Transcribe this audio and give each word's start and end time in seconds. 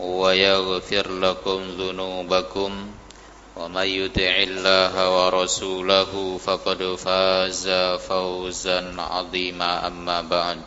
ويغفر 0.00 1.12
لكم 1.12 1.60
ذنوبكم 1.78 2.90
ومن 3.56 3.86
يطع 3.86 4.34
الله 4.48 4.94
ورسوله 5.16 6.38
فقد 6.44 6.94
فاز 6.94 7.68
فوزا 8.08 8.94
عظيما 8.98 9.86
أما 9.86 10.20
بعد. 10.20 10.58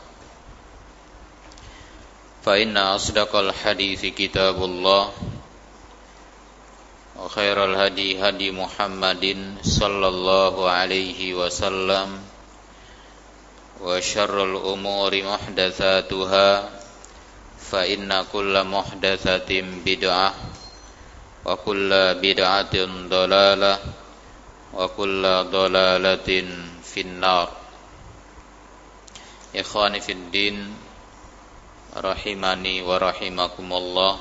فإن 2.45 2.77
أصدق 2.77 3.35
الحديث 3.35 4.05
كتاب 4.05 4.63
الله 4.63 5.11
وخير 7.19 7.65
الهدي 7.65 8.19
هدي 8.19 8.51
محمد 8.51 9.55
صلى 9.63 10.07
الله 10.07 10.69
عليه 10.69 11.33
وسلم 11.33 12.19
وشر 13.81 14.43
الأمور 14.43 15.23
محدثاتها 15.23 16.69
فإن 17.72 18.08
كل 18.32 18.54
محدثة 18.64 19.50
بدعة 19.84 20.34
وكل 21.44 21.90
بدعة 22.14 22.74
ضلالة 23.08 23.74
وكل 24.74 25.22
ضلالة 25.52 26.28
في 26.82 27.00
النار 27.00 27.48
إخواني 29.56 30.00
في 30.00 30.12
الدين 30.12 30.56
رحمني 31.96 32.74
ورحمكم 32.82 33.68
الله 33.72 34.14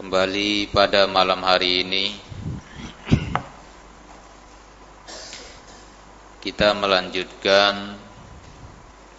Kembali 0.00 0.72
pada 0.72 1.04
malam 1.04 1.44
hari 1.44 1.84
ini 1.84 2.23
Kita 6.45 6.77
melanjutkan 6.77 7.97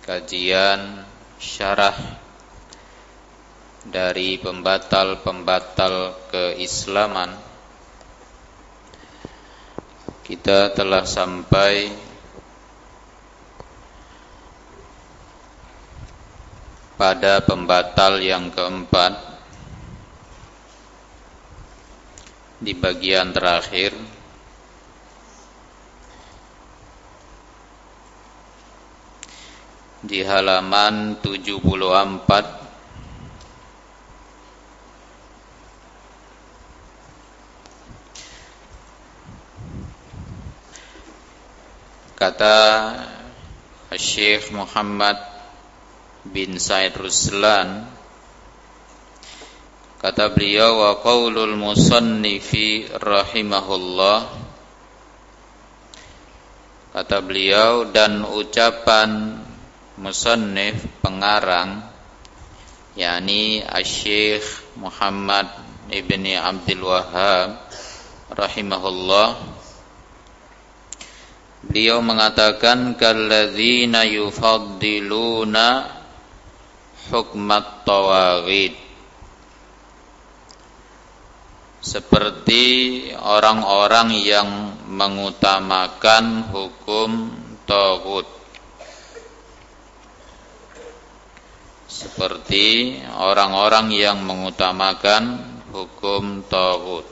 Kajian 0.07 1.03
Syarah 1.43 1.99
Dari 3.83 4.39
pembatal-pembatal 4.39 6.15
keislaman. 6.31 7.35
Kita 10.23 10.71
telah 10.71 11.03
sampai 11.03 11.91
Pada 16.95 17.43
pembatal 17.43 18.23
yang 18.23 18.55
keempat. 18.55 19.19
Di 22.63 22.71
bagian 22.79 23.35
terakhir 23.35 24.16
di 30.06 30.22
halaman 30.22 31.19
74 31.19 32.55
kata 42.15 42.59
Syekh 43.99 44.55
Muhammad 44.55 45.19
bin 46.22 46.59
Said 46.62 46.95
Ruslan 46.95 47.99
Kata 49.97 50.28
beliau 50.31 50.87
wa 50.87 51.03
qaulul 51.03 51.59
musannifi 51.59 52.87
rahimahullah 52.95 54.28
Kata 56.95 57.19
beliau 57.25 57.91
dan 57.91 58.22
ucapan 58.22 59.43
musannif 59.97 60.77
pengarang 61.01 61.84
yakni 62.97 63.65
Asy-Syaikh 63.65 64.77
Muhammad 64.81 65.49
ibni 65.93 66.37
Abdul 66.37 66.84
Wahhab 66.84 67.61
rahimahullah. 68.33 69.29
Beliau 71.67 71.99
mengatakan 72.05 72.95
kalladzina 72.95 74.07
yufaddiluna 74.07 75.93
hukmat 77.11 77.83
tawaghid 77.83 78.87
seperti 81.83 82.65
orang-orang 83.15 84.15
yang 84.19 84.75
mengutamakan 84.91 86.51
hukum 86.51 87.31
tauhid 87.63 88.36
seperti 91.97 93.01
orang-orang 93.17 93.89
yang 93.89 94.21
mengutamakan 94.21 95.41
hukum 95.73 96.45
tauhid 96.45 97.09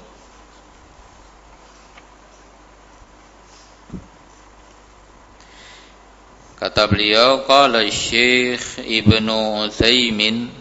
kata 6.61 6.85
beliau 6.85 7.49
qala 7.49 7.81
Syekh 7.89 8.85
Ibnu 8.85 9.65
Utsaimin 9.65 10.53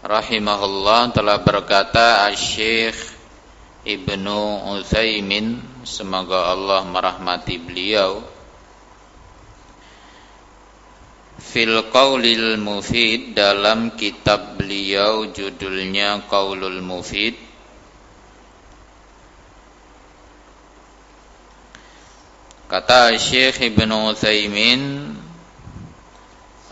rahimahullah 0.00 1.12
telah 1.12 1.36
berkata 1.44 2.24
Syekh 2.32 2.96
Ibnu 3.84 4.72
Utsaimin 4.72 5.60
semoga 5.84 6.48
Allah 6.48 6.80
merahmati 6.88 7.60
beliau 7.60 8.31
fil 11.52 11.92
qaulil 11.92 12.56
mufid 12.56 13.36
dalam 13.36 13.92
kitab 13.92 14.56
beliau 14.56 15.28
judulnya 15.28 16.24
Qaulul 16.24 16.80
Mufid. 16.80 17.36
Kata 22.72 23.12
Syekh 23.20 23.60
Ibnu 23.68 24.16
Utsaimin 24.16 25.12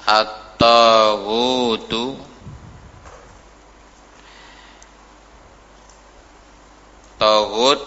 at-taghutu 0.08 0.56
Togut 7.20 7.84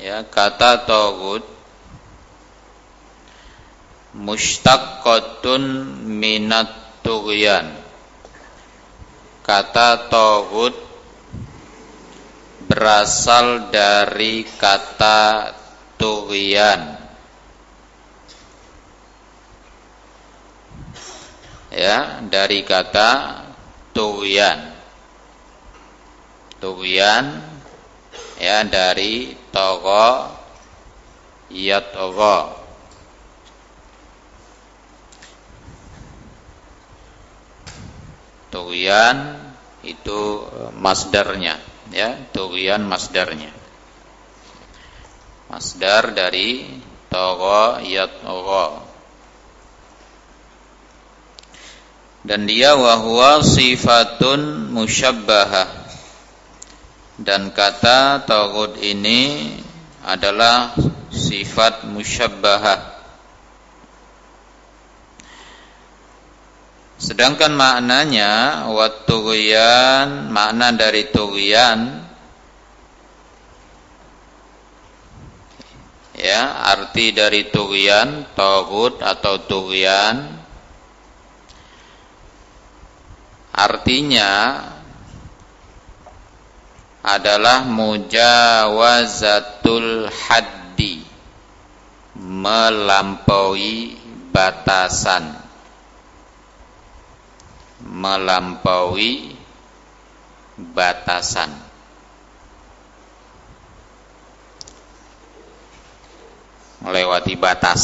ya 0.00 0.24
kata 0.24 0.88
togut 0.88 1.55
mustaqqatun 4.16 5.62
minat 6.08 6.72
tughyan. 7.04 7.68
Kata 9.44 10.10
togut 10.10 10.74
berasal 12.66 13.70
dari 13.70 14.42
kata 14.56 15.52
tughyan. 16.00 16.98
Ya, 21.76 22.24
dari 22.24 22.64
kata 22.64 23.44
tughyan. 23.92 24.74
Tughyan 26.56 27.56
ya 28.36 28.64
dari 28.68 29.32
togo 29.48 30.28
yatogo 31.48 32.65
Tughyan 38.56 39.36
itu 39.84 40.48
masdarnya 40.80 41.60
ya, 41.92 42.16
tughyan 42.32 42.88
masdarnya. 42.88 43.52
Masdar 45.52 46.16
dari 46.16 46.64
togo 47.12 47.84
yatogo. 47.84 48.80
Dan 52.24 52.48
dia 52.48 52.74
wahwa 52.80 53.44
sifatun 53.44 54.72
musyabbahah. 54.72 55.84
Dan 57.20 57.52
kata 57.52 58.24
togut 58.24 58.80
ini 58.80 59.52
adalah 60.00 60.72
sifat 61.12 61.84
musyabbahah 61.84 62.95
Sedangkan 66.96 67.52
maknanya 67.52 68.64
watughyan, 68.72 70.32
makna 70.32 70.72
dari 70.72 71.12
tughyan 71.12 72.08
ya, 76.16 76.40
arti 76.72 77.12
dari 77.12 77.52
tughyan, 77.52 78.24
tagut 78.32 79.04
atau 79.04 79.44
tughyan 79.44 80.36
artinya 83.56 84.60
adalah 87.04 87.64
mujawazatul 87.64 90.08
haddi 90.12 91.00
melampaui 92.16 93.96
batasan 94.32 95.45
melampaui 97.84 99.36
batasan. 100.56 101.52
Melewati 106.80 107.34
batas. 107.36 107.82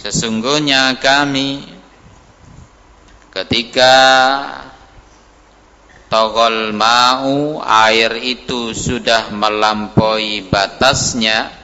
Sesungguhnya 0.00 0.96
kami 0.96 1.60
ketika 3.28 3.96
togol 6.10 6.72
mau 6.72 7.62
air 7.62 8.18
itu 8.18 8.74
sudah 8.74 9.30
melampaui 9.30 10.42
batasnya 10.50 11.54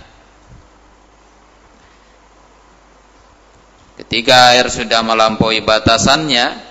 ketika 3.99 4.55
air 4.55 4.71
sudah 4.71 5.03
melampaui 5.03 5.67
batasannya 5.67 6.63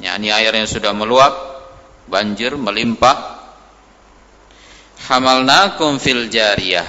yakni 0.00 0.32
air 0.32 0.54
yang 0.54 0.64
sudah 0.64 0.96
meluap 0.96 1.34
banjir 2.08 2.56
melimpah 2.56 3.37
hamalnakum 5.08 5.96
fil 5.96 6.28
jariyah. 6.28 6.84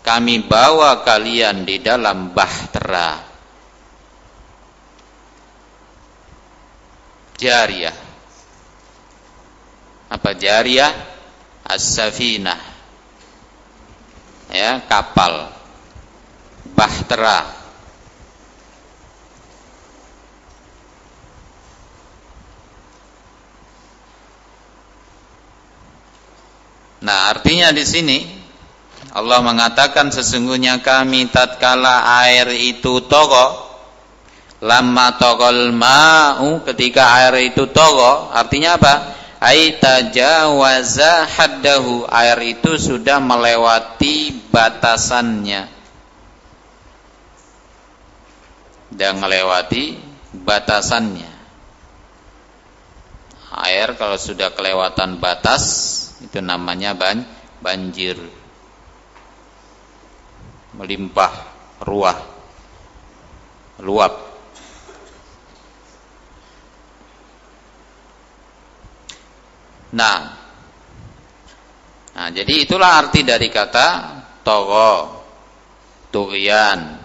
Kami 0.00 0.48
bawa 0.48 1.04
kalian 1.04 1.68
di 1.68 1.84
dalam 1.84 2.32
bahtera. 2.32 3.20
Jariyah. 7.36 7.96
Apa 10.08 10.30
jariyah? 10.32 10.92
As-safinah. 11.68 12.56
Ya 14.48 14.80
kapal. 14.88 15.52
Bahtera 16.72 17.57
Nah, 26.98 27.30
artinya 27.30 27.70
di 27.70 27.86
sini 27.86 28.18
Allah 29.14 29.40
mengatakan 29.40 30.10
sesungguhnya 30.10 30.82
kami 30.82 31.30
tatkala 31.30 32.22
air 32.26 32.50
itu 32.54 33.06
togo 33.06 33.68
lama 34.58 35.14
togol 35.14 35.70
ma'u 35.70 36.66
ketika 36.66 37.22
air 37.22 37.54
itu 37.54 37.70
togo 37.70 38.34
artinya 38.34 38.74
apa? 38.74 38.94
Aitajawaza 39.38 41.30
haddahu 41.30 42.10
air 42.10 42.58
itu 42.58 42.74
sudah 42.74 43.22
melewati 43.22 44.34
batasannya 44.50 45.70
dan 48.90 49.14
melewati 49.22 49.94
batasannya 50.34 51.30
air 53.62 53.94
kalau 53.94 54.18
sudah 54.18 54.50
kelewatan 54.50 55.22
batas 55.22 56.07
itu 56.18 56.38
namanya 56.42 56.98
ban 56.98 57.22
banjir. 57.62 58.18
Melimpah 60.74 61.32
ruah. 61.82 62.18
Luap. 63.82 64.14
Nah. 69.94 70.18
Nah 72.18 72.28
jadi 72.34 72.66
itulah 72.66 72.98
arti 72.98 73.22
dari 73.22 73.46
kata 73.46 74.18
togo 74.42 75.22
tugian 76.10 76.98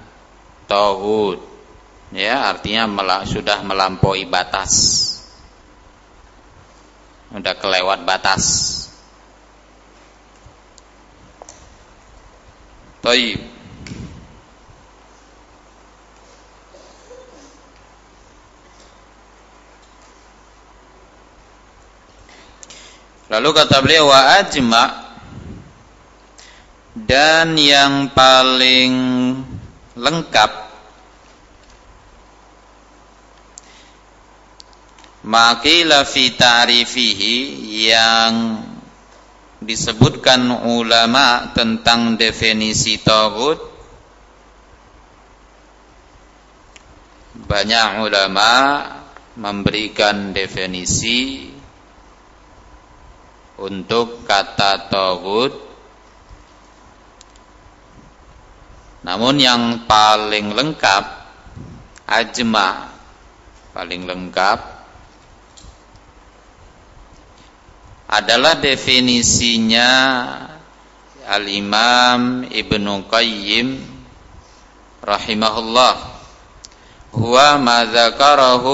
tohud 0.65 1.38
ya 2.10 2.50
artinya 2.50 2.89
sudah 3.29 3.62
melampaui 3.62 4.25
batas. 4.25 4.74
Sudah 7.29 7.53
kelewat 7.58 8.05
batas 8.05 8.43
Taib. 13.03 13.39
Lalu 23.27 23.50
kata 23.51 23.83
beliau 23.83 24.07
wa 24.07 24.39
ajma 24.39 24.83
dan 26.95 27.60
yang 27.60 28.13
paling 28.15 28.93
lengkap 30.00 30.63
Makila 35.24 36.03
fi 36.03 36.36
ta'rifihi 36.36 37.36
yang 37.88 38.60
disebutkan 39.63 40.67
ulama 40.67 41.51
tentang 41.55 42.20
definisi 42.20 43.00
tagut 43.00 43.60
banyak 47.34 48.05
ulama 48.05 48.51
memberikan 49.36 50.32
definisi 50.36 51.50
untuk 53.58 54.27
kata 54.27 54.89
tagut 54.89 55.53
namun 59.03 59.36
yang 59.41 59.63
paling 59.89 60.55
lengkap 60.55 61.05
ajma 62.08 62.93
paling 63.74 64.05
lengkap 64.05 64.73
adalah 68.13 68.62
definisinya 68.62 69.89
Al-Imam 71.25 72.46
Ibnu 72.46 73.10
Qayyim 73.10 73.67
rahimahullah. 75.01 76.13
Huwa 77.13 77.62
ma 77.62 77.86
dzakarahu 77.89 78.74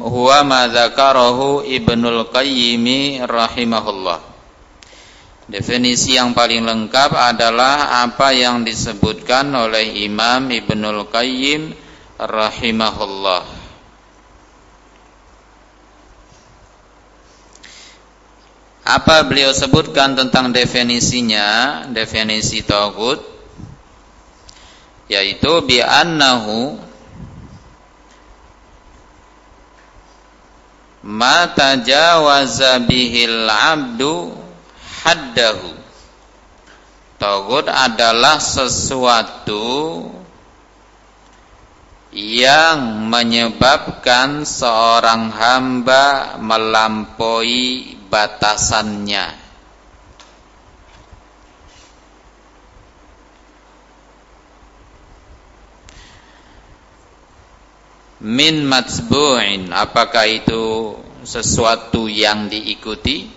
huwa 0.00 0.38
ma 0.44 0.68
dzakarahu 0.72 1.68
Ibnul 1.68 2.32
Qayyim 2.32 2.84
rahimahullah. 3.28 4.20
Definisi 5.48 6.16
yang 6.16 6.36
paling 6.36 6.64
lengkap 6.64 7.12
adalah 7.16 8.04
apa 8.04 8.36
yang 8.36 8.64
disebutkan 8.64 9.48
oleh 9.52 10.04
Imam 10.04 10.48
Ibnul 10.52 11.08
Qayyim 11.08 11.72
rahimahullah 12.20 13.57
Apa 18.88 19.20
beliau 19.28 19.52
sebutkan 19.52 20.16
tentang 20.16 20.48
definisinya? 20.48 21.84
Definisi 21.92 22.64
tagut 22.64 23.20
yaitu 25.08 25.64
bi 25.64 25.80
annahu 25.80 26.76
ma 31.04 31.52
tajawaza 31.52 32.80
bihil 32.88 33.44
abdu 33.44 34.32
haddahu. 35.04 35.76
Tagut 37.18 37.66
adalah 37.66 38.38
sesuatu 38.38 40.06
yang 42.14 43.10
menyebabkan 43.10 44.48
seorang 44.48 45.28
hamba 45.34 46.38
melampaui 46.38 47.97
batasannya. 48.10 49.46
Min 58.18 58.66
matsbu'in, 58.66 59.70
apakah 59.70 60.26
itu 60.26 60.98
sesuatu 61.22 62.10
yang 62.10 62.50
diikuti? 62.50 63.30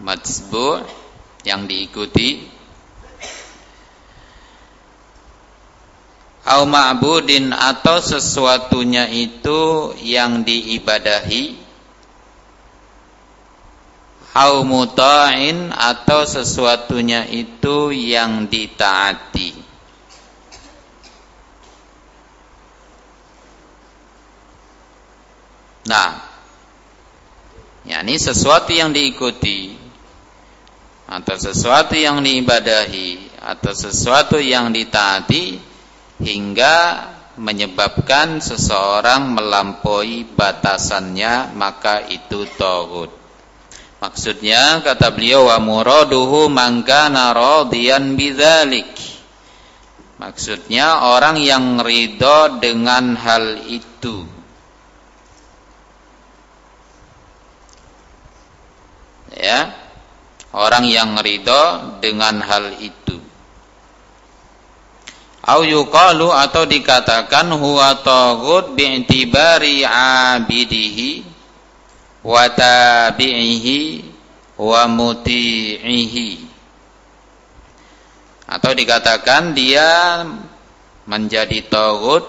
Matsbu' 0.00 0.80
yang 1.44 1.68
diikuti 1.68 2.54
au 6.44 6.68
ma'budin 6.68 7.56
atau 7.56 8.04
sesuatunya 8.04 9.08
itu 9.08 9.92
yang 10.04 10.44
diibadahi 10.44 11.63
au 14.34 14.66
muta'in 14.66 15.70
atau 15.70 16.26
sesuatunya 16.26 17.30
itu 17.30 17.94
yang 17.94 18.50
ditaati 18.50 19.64
Nah, 25.84 26.16
yakni 27.84 28.16
sesuatu 28.16 28.72
yang 28.72 28.96
diikuti 28.96 29.76
atau 31.04 31.36
sesuatu 31.36 31.92
yang 31.92 32.24
diibadahi 32.24 33.36
atau 33.44 33.72
sesuatu 33.76 34.40
yang 34.40 34.72
ditaati 34.72 35.60
hingga 36.24 36.76
menyebabkan 37.36 38.40
seseorang 38.40 39.36
melampaui 39.36 40.24
batasannya 40.24 41.52
maka 41.52 42.08
itu 42.08 42.48
togut. 42.56 43.23
Maksudnya 44.04 44.84
kata 44.84 45.16
beliau 45.16 45.48
wa 45.48 45.56
muraduhu 45.64 46.52
man 46.52 46.84
kana 46.84 47.32
radiyan 47.32 48.20
bidzalik. 48.20 48.92
Maksudnya 50.20 51.08
orang 51.08 51.40
yang 51.40 51.80
ridho 51.80 52.60
dengan 52.60 53.16
hal 53.16 53.64
itu. 53.64 54.28
Ya. 59.32 59.72
Orang 60.52 60.84
yang 60.84 61.16
ridho 61.16 61.96
dengan 62.04 62.44
hal 62.44 62.76
itu. 62.84 63.16
Au 65.48 65.64
yuqalu 65.64 66.28
atau 66.28 66.68
dikatakan 66.68 67.56
huwa 67.56 68.04
taghut 68.04 68.76
bi'tibari 68.76 69.80
abidihi 69.88 71.33
wa 72.24 72.44
tabi'ihi 72.48 73.80
wa 74.56 74.88
muti'ihi. 74.88 76.30
Atau 78.44 78.72
dikatakan 78.72 79.52
dia 79.52 80.24
menjadi 81.04 81.68
tagut 81.68 82.24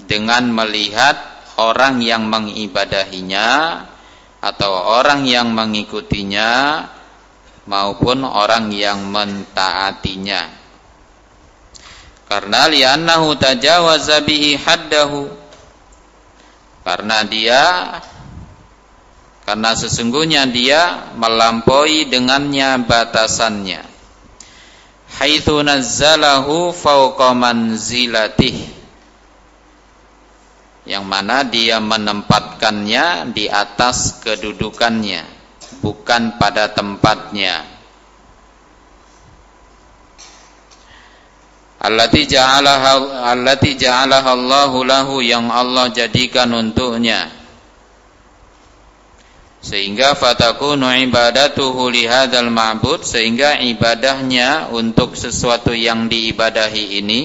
dengan 0.00 0.48
melihat 0.48 1.16
orang 1.60 2.00
yang 2.00 2.24
mengibadahinya 2.28 3.84
atau 4.38 4.70
orang 5.02 5.26
yang 5.26 5.50
mengikutinya 5.50 6.84
maupun 7.68 8.24
orang 8.24 8.72
yang 8.72 9.04
mentaatinya. 9.12 10.56
Karena 12.28 12.68
li'annahu 12.68 13.40
tajawaza 13.40 14.20
bihi 14.24 14.60
haddahu. 14.60 15.32
Karena 16.84 17.24
dia 17.24 17.64
karena 19.48 19.72
sesungguhnya 19.72 20.44
dia 20.52 21.08
melampaui 21.16 22.04
dengannya 22.12 22.84
batasannya. 22.84 23.80
Haitsu 25.16 25.64
nazzalahu 25.64 26.76
fawqa 26.76 27.32
manzilatih. 27.32 28.76
Yang 30.84 31.04
mana 31.08 31.48
dia 31.48 31.80
menempatkannya 31.80 33.32
di 33.32 33.48
atas 33.48 34.20
kedudukannya 34.20 35.24
bukan 35.80 36.36
pada 36.36 36.68
tempatnya. 36.68 37.64
Allati 41.80 42.28
ja'alaha 42.28 43.24
allati 43.32 43.80
ja'alaha 43.80 44.28
Allahu 44.28 44.84
lahu 44.84 45.24
yang 45.24 45.48
Allah 45.48 45.88
jadikan 45.88 46.52
untuknya 46.52 47.37
sehingga 49.58 50.14
fatakunu 50.14 50.86
ibadatuhu 51.10 51.90
lihadzal 51.90 52.46
ma'bud 52.46 53.02
sehingga 53.02 53.58
ibadahnya 53.58 54.70
untuk 54.70 55.18
sesuatu 55.18 55.74
yang 55.74 56.06
diibadahi 56.06 57.02
ini 57.02 57.22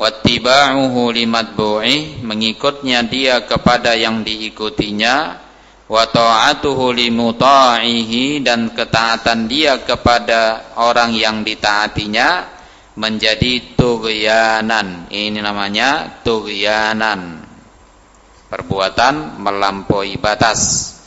wattiba'uhu 0.00 1.12
limatbu'i 1.12 2.24
mengikutnya 2.24 3.04
dia 3.04 3.44
kepada 3.44 3.92
yang 3.92 4.24
diikutinya 4.24 5.36
wa 5.90 6.04
ta'atuhu 6.08 6.96
limuta'ihi 6.96 8.40
dan 8.40 8.72
ketaatan 8.72 9.44
dia 9.44 9.82
kepada 9.84 10.72
orang 10.80 11.12
yang 11.12 11.42
ditaatinya 11.44 12.46
menjadi 12.94 13.74
tughyanan. 13.74 15.10
Ini 15.10 15.40
namanya 15.42 16.22
tughyanan. 16.22 17.42
Perbuatan 18.50 19.38
melampaui 19.42 20.18
batas 20.18 20.99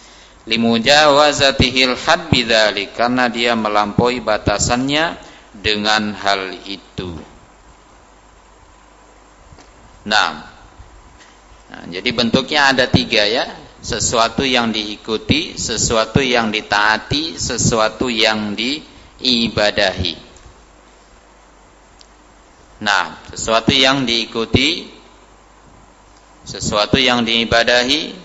limujawazatihil 0.44 1.96
had 1.96 2.28
bidzalik 2.28 2.92
karena 2.96 3.32
dia 3.32 3.56
melampaui 3.56 4.20
batasannya 4.20 5.16
dengan 5.56 6.12
hal 6.18 6.52
itu. 6.68 7.16
Nah, 10.04 10.44
nah, 11.72 11.84
jadi 11.88 12.10
bentuknya 12.12 12.76
ada 12.76 12.92
tiga 12.92 13.24
ya, 13.24 13.48
sesuatu 13.80 14.44
yang 14.44 14.76
diikuti, 14.76 15.56
sesuatu 15.56 16.20
yang 16.20 16.52
ditaati, 16.52 17.40
sesuatu 17.40 18.12
yang 18.12 18.52
diibadahi. 18.56 20.16
Nah, 22.84 23.16
sesuatu 23.32 23.72
yang 23.72 24.04
diikuti, 24.04 24.92
sesuatu 26.44 27.00
yang 27.00 27.24
diibadahi, 27.24 28.23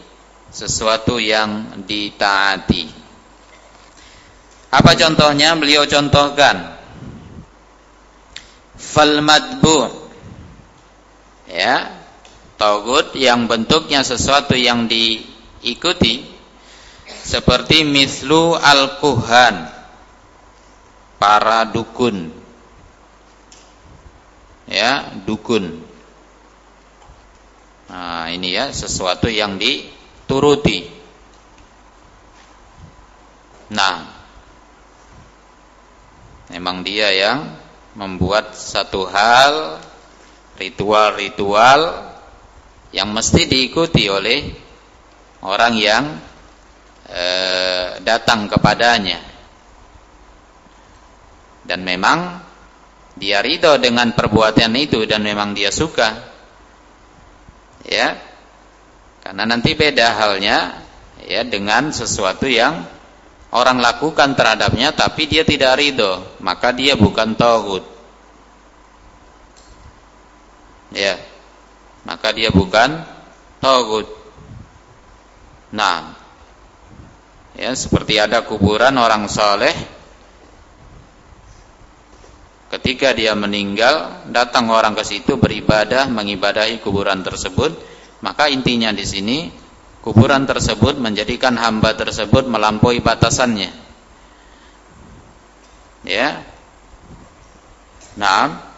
sesuatu 0.49 1.21
yang 1.21 1.85
ditaati. 1.85 2.89
Apa 4.69 4.93
contohnya? 4.97 5.57
Beliau 5.57 5.89
contohkan. 5.89 6.77
Fal 8.77 9.21
madbu 9.25 10.09
ya. 11.49 11.97
Togut 12.59 13.15
yang 13.15 13.47
bentuknya 13.47 14.03
sesuatu 14.03 14.59
yang 14.59 14.91
diikuti. 14.91 16.27
Seperti 17.07 17.87
mislu 17.87 18.59
al-kuhan. 18.59 19.71
Para 21.23 21.65
dukun. 21.71 22.35
Ya 24.69 25.17
dukun. 25.25 25.81
Nah 27.89 28.29
ini 28.29 28.53
ya 28.53 28.69
sesuatu 28.69 29.33
yang 29.33 29.57
dituruti 30.29 30.85
nah 33.73 34.05
memang 36.53 36.85
dia 36.85 37.09
yang 37.17 37.57
membuat 37.97 38.53
satu 38.53 39.09
hal 39.09 39.81
ritual-ritual 40.61 42.13
yang 42.93 43.09
mesti 43.09 43.49
diikuti 43.49 44.05
oleh 44.13 44.53
orang 45.45 45.75
yang 45.81 46.05
e, 47.09 47.25
datang 48.01 48.49
kepadanya. 48.49 49.21
Dan 51.69 51.85
memang 51.85 52.41
dia 53.13 53.45
ridho 53.45 53.77
dengan 53.77 54.17
perbuatan 54.17 54.73
itu 54.73 55.05
dan 55.05 55.21
memang 55.21 55.53
dia 55.53 55.69
suka. 55.69 56.17
Ya 57.85 58.28
karena 59.29 59.45
nanti 59.45 59.77
beda 59.77 60.17
halnya 60.17 60.81
ya 61.21 61.45
dengan 61.45 61.93
sesuatu 61.93 62.49
yang 62.49 62.81
orang 63.53 63.77
lakukan 63.77 64.33
terhadapnya 64.33 64.97
tapi 64.97 65.29
dia 65.29 65.45
tidak 65.45 65.77
ridho 65.77 66.25
maka 66.41 66.73
dia 66.73 66.97
bukan 66.97 67.37
tauhid. 67.37 67.85
Ya 70.97 71.21
maka 72.09 72.33
dia 72.33 72.49
bukan 72.49 73.05
tauhid. 73.61 74.09
Nah 75.77 76.17
ya 77.53 77.77
seperti 77.77 78.17
ada 78.17 78.49
kuburan 78.49 78.97
orang 78.97 79.29
soleh 79.29 79.77
Ketika 82.69 83.17
dia 83.17 83.33
meninggal, 83.33 84.29
datang 84.29 84.69
orang 84.69 84.93
ke 84.93 85.01
situ 85.01 85.41
beribadah, 85.41 86.05
mengibadahi 86.13 86.85
kuburan 86.85 87.25
tersebut, 87.25 87.73
maka 88.25 88.51
intinya 88.51 88.91
di 88.91 89.05
sini 89.07 89.39
kuburan 90.03 90.49
tersebut 90.49 90.99
menjadikan 90.99 91.55
hamba 91.55 91.95
tersebut 91.95 92.47
melampaui 92.51 92.99
batasannya. 93.03 93.71
Ya. 96.07 96.43
Nah, 98.19 98.69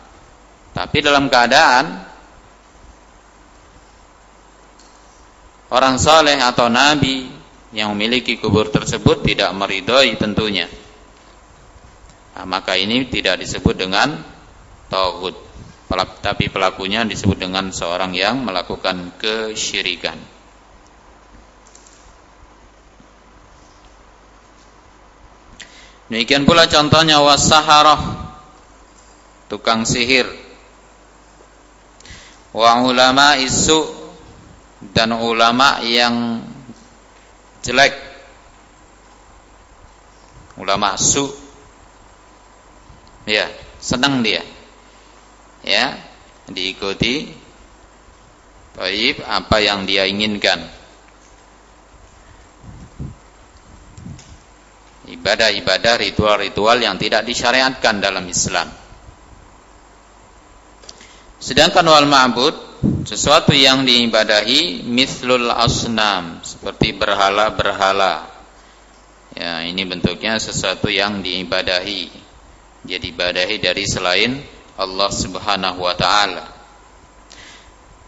tapi 0.77 1.01
dalam 1.01 1.33
keadaan 1.33 2.11
orang 5.71 5.97
soleh 5.97 6.39
atau 6.39 6.67
nabi 6.67 7.31
yang 7.71 7.95
memiliki 7.95 8.39
kubur 8.39 8.71
tersebut 8.71 9.23
tidak 9.23 9.51
meridhoi 9.55 10.19
tentunya 10.19 10.67
nah, 12.35 12.45
maka 12.47 12.75
ini 12.75 13.07
tidak 13.07 13.39
disebut 13.39 13.79
dengan 13.79 14.19
tauhid 14.91 15.50
tapi 15.99 16.47
pelakunya 16.47 17.03
disebut 17.03 17.35
dengan 17.35 17.75
seorang 17.75 18.15
yang 18.15 18.47
melakukan 18.47 19.11
kesyirikan. 19.19 20.15
Demikian 26.11 26.47
pula 26.47 26.71
contohnya 26.71 27.19
wasaharah 27.23 28.03
tukang 29.51 29.83
sihir. 29.83 30.27
Wa 32.55 32.83
ulama 32.83 33.39
isu 33.39 33.91
dan 34.95 35.15
ulama 35.15 35.83
yang 35.87 36.43
jelek. 37.63 37.95
Ulama 40.59 40.95
su. 40.99 41.31
Ya 43.27 43.47
senang 43.79 44.27
dia 44.27 44.43
ya 45.65 45.97
diikuti. 46.51 47.31
Baik 48.71 49.21
apa 49.27 49.61
yang 49.61 49.85
dia 49.85 50.07
inginkan? 50.07 50.63
Ibadah-ibadah 55.11 55.99
ritual-ritual 56.01 56.79
yang 56.79 56.95
tidak 56.97 57.27
disyariatkan 57.27 57.99
dalam 57.99 58.25
Islam. 58.31 58.71
Sedangkan 61.43 61.83
wal 61.83 62.07
ma'bud 62.07 62.55
sesuatu 63.05 63.53
yang 63.53 63.83
diibadahi 63.83 64.87
mithlul 64.87 65.51
asnam 65.51 66.41
seperti 66.47 66.95
berhala-berhala. 66.95 68.29
Ya 69.35 69.67
ini 69.67 69.83
bentuknya 69.83 70.39
sesuatu 70.39 70.87
yang 70.87 71.21
diibadahi. 71.25 72.13
Dia 72.87 72.97
dibadahi 72.97 73.57
dari 73.61 73.85
selain 73.85 74.41
Allah 74.81 75.13
Subhanahu 75.13 75.85
wa 75.85 75.93
taala. 75.93 76.45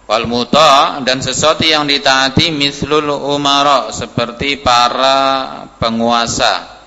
Wal 0.08 0.24
muta 0.24 0.98
dan 1.04 1.20
sesuatu 1.20 1.62
yang 1.62 1.84
ditaati 1.84 2.48
mislul 2.48 3.12
umara 3.12 3.92
seperti 3.92 4.58
para 4.64 5.68
penguasa. 5.76 6.80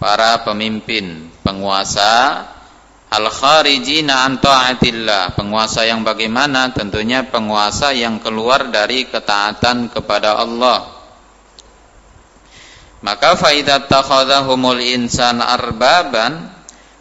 Para 0.00 0.40
pemimpin, 0.44 1.28
penguasa 1.44 2.44
al-kharijina 3.12 4.24
an 4.24 4.40
taatillah, 4.40 5.36
penguasa 5.36 5.84
yang 5.84 6.04
bagaimana? 6.04 6.72
Tentunya 6.72 7.24
penguasa 7.28 7.92
yang 7.92 8.16
keluar 8.20 8.72
dari 8.72 9.04
ketaatan 9.08 9.92
kepada 9.92 10.40
Allah 10.40 11.00
maka 13.00 13.32
faidat 13.32 13.88
takhadahumul 13.88 14.80
insan 14.80 15.40
arbaban 15.40 16.52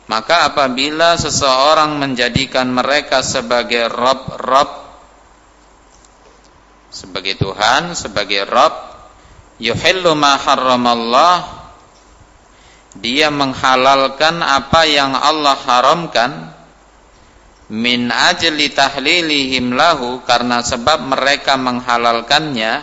maka 0.09 0.49
apabila 0.49 1.13
seseorang 1.21 2.01
menjadikan 2.01 2.73
mereka 2.73 3.21
sebagai 3.21 3.93
rob-rob 3.93 4.89
sebagai 6.89 7.37
Tuhan, 7.37 7.93
sebagai 7.93 8.49
rob 8.49 8.73
yuhillu 9.61 10.17
ma 10.17 10.33
harramallah 10.41 11.61
dia 12.97 13.29
menghalalkan 13.29 14.41
apa 14.41 14.81
yang 14.89 15.13
Allah 15.13 15.53
haramkan 15.53 16.31
min 17.69 18.09
ajli 18.09 18.73
tahlilihim 18.73 19.77
lahu 19.77 20.25
karena 20.25 20.65
sebab 20.65 21.05
mereka 21.05 21.53
menghalalkannya 21.53 22.81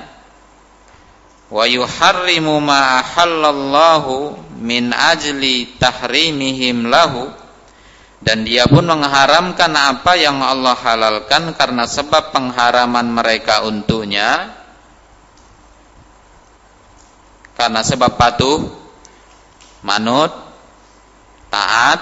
wa 1.46 1.64
yuharrimu 1.66 2.58
ma 2.58 3.02
ahallallahu 3.02 4.34
min 4.58 4.90
ajli 4.90 5.76
tahrimihim 5.78 6.90
lahu. 6.90 7.30
Dan 8.16 8.42
dia 8.42 8.66
pun 8.66 8.82
mengharamkan 8.82 9.70
apa 9.76 10.18
yang 10.18 10.42
Allah 10.42 10.74
halalkan 10.74 11.54
karena 11.54 11.86
sebab 11.86 12.34
pengharaman 12.34 13.06
mereka 13.12 13.62
untuknya. 13.62 14.56
Karena 17.54 17.86
sebab 17.86 18.18
patuh 18.18 18.66
manut 19.86 20.34
taat 21.52 22.00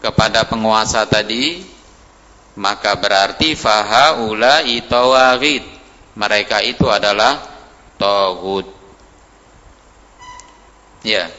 kepada 0.00 0.46
penguasa 0.48 1.04
tadi 1.04 1.62
maka 2.58 2.98
berarti 2.98 3.54
fahaula 3.54 4.66
itawagid 4.66 5.62
mereka 6.18 6.58
itu 6.64 6.88
adalah 6.90 7.38
togut 7.98 8.77
ya. 11.08 11.32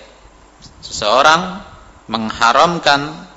Seseorang 0.82 1.62
mengharamkan 2.10 3.30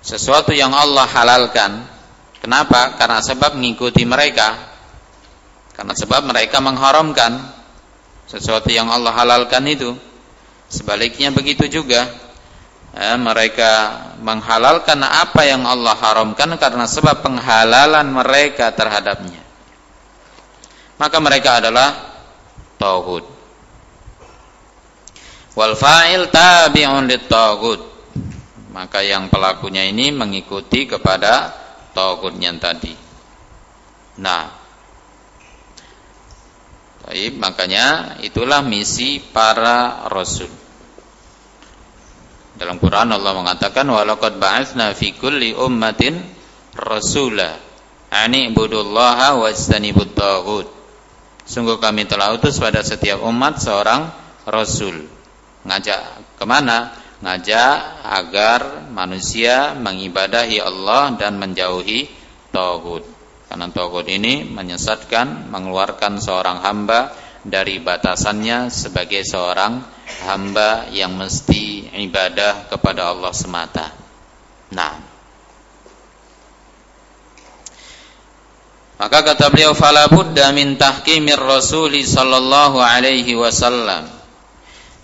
sesuatu 0.00 0.56
yang 0.56 0.72
Allah 0.72 1.04
halalkan. 1.06 1.92
Kenapa? 2.42 2.98
karena 2.98 3.22
sebab 3.22 3.54
mengikuti 3.54 4.02
mereka. 4.02 4.58
Karena 5.78 5.94
sebab 5.94 6.26
mereka 6.26 6.58
mengharamkan 6.58 7.38
sesuatu 8.26 8.66
yang 8.72 8.90
Allah 8.90 9.14
halalkan 9.14 9.62
itu. 9.70 9.94
Sebaliknya 10.66 11.30
begitu 11.30 11.68
juga 11.68 12.08
ya, 12.96 13.14
mereka 13.20 14.02
menghalalkan 14.24 15.00
apa 15.04 15.44
yang 15.44 15.68
Allah 15.68 15.94
haramkan 15.94 16.56
karena 16.56 16.88
sebab 16.88 17.20
penghalalan 17.20 18.08
mereka 18.08 18.72
terhadapnya. 18.72 19.40
Maka 20.96 21.16
mereka 21.20 21.60
adalah 21.60 21.88
tauhid 22.80 23.31
wal 25.54 25.74
fa'il 25.76 26.28
tabi'un 26.32 27.04
lit-taghut 27.08 27.80
maka 28.72 29.04
yang 29.04 29.28
pelakunya 29.28 29.84
ini 29.84 30.08
mengikuti 30.12 30.88
kepada 30.88 31.52
taghutnya 31.92 32.56
tadi 32.56 32.94
nah 34.20 34.62
Baik, 37.02 37.34
makanya 37.42 38.16
itulah 38.22 38.62
misi 38.62 39.18
para 39.18 40.06
rasul. 40.06 40.46
Dalam 42.54 42.78
Quran 42.78 43.10
Allah 43.10 43.34
mengatakan 43.34 43.84
walaqad 43.90 44.38
ba'atsna 44.38 44.94
fi 44.94 45.10
kulli 45.10 45.50
ummatin 45.50 46.22
rasula 46.78 47.58
ani 48.08 48.54
ibudullaha 48.54 49.34
wajtanibut 49.34 50.14
taghut. 50.14 50.70
Sungguh 51.42 51.82
kami 51.82 52.06
telah 52.06 52.32
utus 52.38 52.62
pada 52.62 52.86
setiap 52.86 53.18
umat 53.26 53.58
seorang 53.58 54.08
rasul. 54.48 55.02
Ngajak 55.62 56.00
ke 56.38 56.44
mana? 56.44 56.90
Ngajak 57.22 58.02
agar 58.02 58.90
manusia 58.90 59.78
mengibadahi 59.78 60.58
Allah 60.58 61.14
dan 61.14 61.38
menjauhi 61.38 62.10
taghut. 62.50 63.06
Karena 63.46 63.68
tauhid 63.68 64.08
ini 64.08 64.48
menyesatkan, 64.48 65.52
mengeluarkan 65.52 66.18
seorang 66.18 66.64
hamba 66.64 67.12
dari 67.44 67.78
batasannya 67.84 68.72
sebagai 68.72 69.22
seorang 69.28 69.84
hamba 70.24 70.88
yang 70.88 71.14
mesti 71.14 71.92
ibadah 72.00 72.72
kepada 72.72 73.12
Allah 73.12 73.32
semata. 73.36 73.92
Nah, 74.72 74.94
maka 78.96 79.18
kata 79.20 79.52
beliau 79.52 79.76
fala 79.76 80.08
min 80.56 80.80
tahkimir 80.80 81.36
rasuli 81.36 82.08
sallallahu 82.08 82.80
alaihi 82.80 83.36
wasallam 83.36 84.21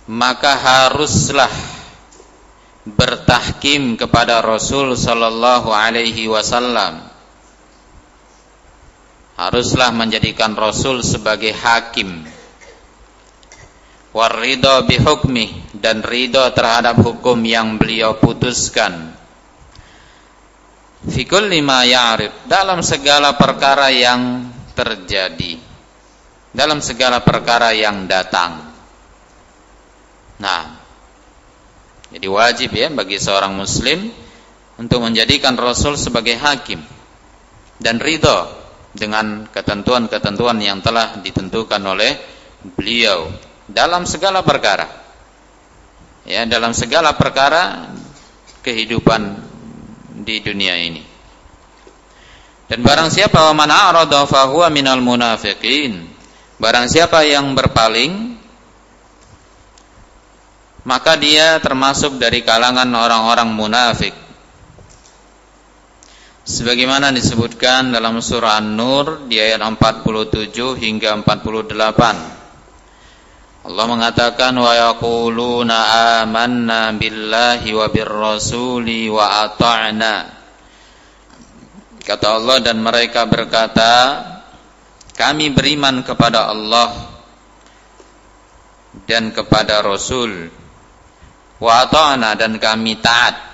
maka 0.09 0.57
haruslah 0.57 1.53
bertahkim 2.89 3.93
kepada 3.93 4.41
Rasul 4.41 4.97
sallallahu 4.97 5.69
alaihi 5.69 6.25
wasallam. 6.25 7.05
Haruslah 9.37 9.93
menjadikan 9.93 10.57
Rasul 10.57 11.05
sebagai 11.05 11.53
hakim. 11.53 12.25
Warridho 14.09 14.89
bihukmi 14.89 15.77
dan 15.77 16.01
ridho 16.01 16.41
terhadap 16.57 16.97
hukum 17.05 17.37
yang 17.45 17.77
beliau 17.77 18.17
putuskan. 18.17 19.13
Fikul 21.05 21.53
lima 21.53 21.85
ya'rif 21.85 22.49
dalam 22.49 22.81
segala 22.81 23.37
perkara 23.37 23.93
yang 23.93 24.51
terjadi 24.73 25.61
dalam 26.49 26.83
segala 26.83 27.23
perkara 27.23 27.71
yang 27.71 28.09
datang 28.09 28.68
nah 30.39 30.79
jadi 32.09 32.25
wajib 32.25 32.73
ya 32.73 32.89
bagi 32.89 33.21
seorang 33.21 33.53
muslim 33.53 34.09
untuk 34.81 35.03
menjadikan 35.03 35.53
Rasul 35.59 35.99
sebagai 35.99 36.39
hakim 36.39 36.81
dan 37.77 38.01
ridho 38.01 38.59
dengan 38.95 39.45
ketentuan-ketentuan 39.51 40.57
yang 40.57 40.81
telah 40.81 41.21
ditentukan 41.21 41.79
oleh 41.85 42.17
beliau 42.75 43.29
dalam 43.69 44.03
segala 44.09 44.41
perkara. 44.41 44.89
Ya, 46.27 46.45
dalam 46.45 46.75
segala 46.75 47.15
perkara 47.15 47.89
kehidupan 48.61 49.39
di 50.25 50.43
dunia 50.43 50.75
ini. 50.77 51.01
Dan 52.69 52.85
barang 52.85 53.09
siapa 53.09 53.49
man 53.57 53.71
a'rada 53.71 54.29
fa 54.29 54.45
huwa 54.45 54.69
minal 54.69 55.01
munafiqin. 55.01 56.05
Barang 56.59 56.85
siapa 56.85 57.25
yang 57.25 57.55
berpaling 57.57 58.28
maka 60.87 61.19
dia 61.19 61.59
termasuk 61.59 62.15
dari 62.21 62.43
kalangan 62.45 62.87
orang-orang 62.87 63.49
munafik. 63.51 64.15
Sebagaimana 66.49 67.13
disebutkan 67.13 67.93
dalam 67.93 68.17
surah 68.25 68.57
An-Nur 68.57 69.29
di 69.29 69.37
ayat 69.37 69.61
47 69.61 70.81
hingga 70.81 71.13
48 71.21 72.39
Allah 73.69 73.85
mengatakan 73.85 74.55
wa 74.57 74.73
yaquluna 74.73 75.77
amanna 76.25 76.89
billahi 76.95 77.69
wa 77.75 77.85
birrasuli 77.91 79.11
wa 79.13 79.45
ata'na. 79.45 80.15
Kata 82.01 82.27
Allah 82.39 82.57
dan 82.65 82.81
mereka 82.81 83.29
berkata 83.29 84.25
kami 85.13 85.53
beriman 85.53 86.01
kepada 86.01 86.49
Allah 86.49 87.13
dan 89.05 89.29
kepada 89.29 89.85
Rasul 89.85 90.49
wa 91.59 91.71
ata'na 91.83 92.39
dan 92.39 92.55
kami 92.57 92.97
taat 93.03 93.49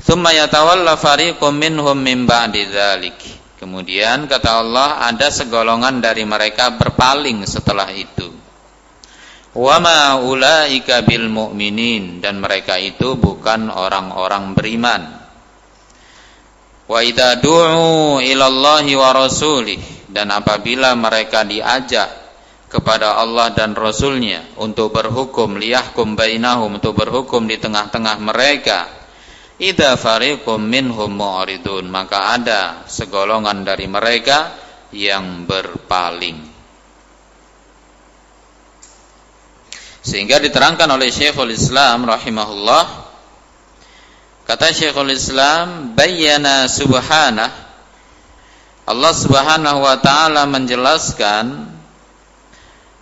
Thumma 0.00 0.32
yatawalla 0.32 0.96
fariqum 0.96 1.60
minhum 1.60 1.92
min 1.92 2.24
ba'di 2.24 2.72
dzalik. 2.72 3.20
Kemudian 3.60 4.24
kata 4.24 4.64
Allah 4.64 5.04
ada 5.04 5.28
segolongan 5.28 6.00
dari 6.00 6.24
mereka 6.24 6.72
berpaling 6.80 7.44
setelah 7.44 7.92
itu. 7.92 8.32
Wa 9.52 9.76
ma 9.76 10.16
ulaika 10.16 11.04
bil 11.04 11.28
mu'minin 11.28 12.24
dan 12.24 12.40
mereka 12.40 12.80
itu 12.80 13.20
bukan 13.20 13.68
orang-orang 13.68 14.56
beriman. 14.56 15.02
Wa 16.88 17.04
idza 17.04 17.36
du'u 17.36 18.24
ila 18.24 18.44
Allahi 18.48 18.96
wa 18.96 19.10
rasulih 19.12 20.08
dan 20.08 20.32
apabila 20.32 20.96
mereka 20.96 21.44
diajak 21.44 22.08
kepada 22.70 23.18
Allah 23.18 23.50
dan 23.50 23.74
Rasulnya 23.74 24.46
untuk 24.54 24.94
berhukum 24.94 25.58
liyahkum 25.58 26.14
bainahum 26.14 26.78
untuk 26.78 26.94
berhukum 26.94 27.50
di 27.50 27.58
tengah-tengah 27.58 28.16
mereka 28.22 29.00
Ida 29.60 30.00
fariqum 30.00 30.56
minhum 30.56 31.12
mu'ridun 31.12 31.84
maka 31.92 32.32
ada 32.32 32.88
segolongan 32.88 33.60
dari 33.60 33.84
mereka 33.84 34.56
yang 34.88 35.44
berpaling. 35.44 36.48
Sehingga 40.00 40.40
diterangkan 40.40 40.88
oleh 40.88 41.12
Syekhul 41.12 41.52
Islam 41.52 42.08
rahimahullah 42.08 42.84
kata 44.48 44.72
Syekhul 44.72 45.12
Islam 45.12 45.92
bayyana 45.92 46.64
subhanah 46.64 47.68
Allah 48.88 49.12
Subhanahu 49.12 49.84
wa 49.84 50.00
taala 50.00 50.48
menjelaskan 50.48 51.68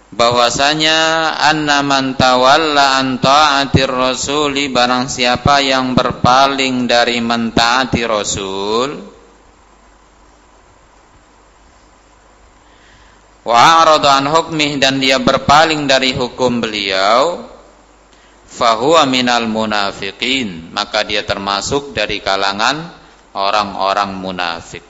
bahwasanya 0.09 1.37
anna 1.37 1.85
man 1.85 2.17
tawalla 2.17 2.97
an 2.97 3.21
ta'atir 3.21 3.93
rasuli 3.93 4.73
barang 4.73 5.13
siapa 5.13 5.61
yang 5.61 5.93
berpaling 5.93 6.89
dari 6.89 7.21
mentaati 7.21 8.03
rasul 8.09 8.91
wa 13.45 13.85
an 13.85 14.25
hukmih 14.33 14.81
dan 14.81 14.97
dia 14.97 15.21
berpaling 15.21 15.85
dari 15.85 16.17
hukum 16.17 16.65
beliau 16.65 17.45
fahuwa 18.49 19.05
minal 19.05 19.45
munafiqin 19.45 20.73
maka 20.73 21.05
dia 21.05 21.21
termasuk 21.25 21.93
dari 21.93 22.25
kalangan 22.25 22.97
orang-orang 23.37 24.17
munafik. 24.17 24.85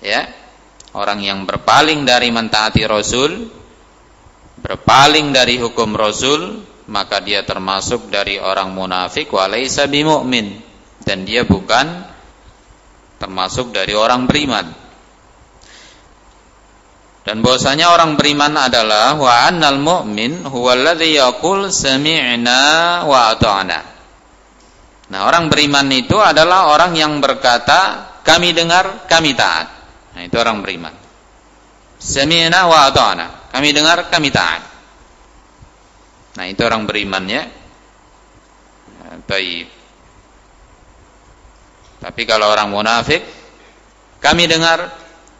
Ya 0.00 0.39
orang 0.96 1.20
yang 1.22 1.46
berpaling 1.46 2.02
dari 2.02 2.32
mentaati 2.34 2.82
Rasul 2.86 3.32
berpaling 4.60 5.32
dari 5.32 5.56
hukum 5.56 5.96
Rasul 5.96 6.70
maka 6.90 7.22
dia 7.22 7.46
termasuk 7.46 8.10
dari 8.10 8.36
orang 8.42 8.74
munafik 8.74 9.30
walaysa 9.30 9.86
bimumin. 9.86 10.58
Dan 11.00 11.24
dia 11.24 11.48
bukan 11.48 12.04
termasuk 13.16 13.72
dari 13.72 13.96
orang 13.96 14.28
beriman. 14.28 14.66
Dan 17.24 17.40
bahwasanya 17.40 17.94
orang 17.94 18.18
beriman 18.18 18.52
adalah 18.58 19.16
wa 19.16 19.48
annal 19.48 19.80
mu'min 19.80 20.44
huwallazi 20.44 21.16
yaqul 21.16 21.70
sami'na 21.72 22.60
wa 23.06 23.32
ata'na. 23.32 23.80
Nah, 25.10 25.20
orang 25.26 25.48
beriman 25.48 25.88
itu 25.90 26.18
adalah 26.20 26.70
orang 26.70 26.94
yang 26.94 27.18
berkata 27.22 28.12
kami 28.22 28.52
dengar, 28.52 29.08
kami 29.08 29.34
taat. 29.34 29.79
Nah, 30.16 30.22
itu 30.26 30.36
orang 30.38 30.58
beriman. 30.64 30.94
Sami'na 32.00 32.66
wa 32.66 32.88
ata'na. 32.88 33.26
Kami 33.52 33.68
dengar, 33.76 34.08
kami 34.08 34.32
taat. 34.32 34.62
Nah, 36.38 36.44
itu 36.48 36.62
orang 36.64 36.88
beriman 36.88 37.24
ya. 37.28 37.44
Baik. 39.26 39.66
Tapi 42.00 42.22
kalau 42.24 42.48
orang 42.48 42.72
munafik, 42.72 43.20
kami 44.22 44.48
dengar, 44.48 44.88